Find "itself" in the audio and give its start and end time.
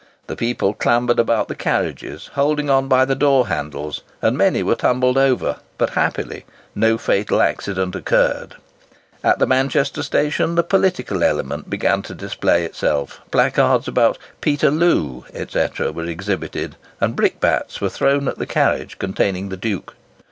12.65-13.21